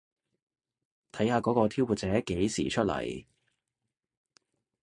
[1.11, 3.25] 睇下嗰個挑撥者幾時出嚟